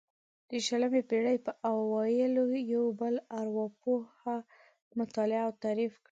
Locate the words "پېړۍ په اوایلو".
1.09-2.43